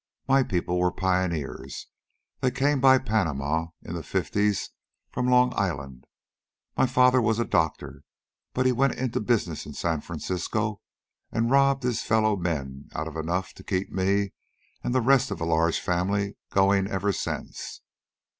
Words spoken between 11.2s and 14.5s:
and robbed his fellow men out of enough to keep me